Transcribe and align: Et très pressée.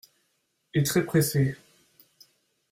Et 0.73 0.81
très 0.81 1.05
pressée. 1.05 1.55